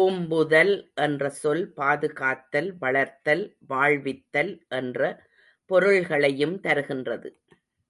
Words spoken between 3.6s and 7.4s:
வாழ்வித்தல் என்ற பொருள்களையும் தருகின்றது.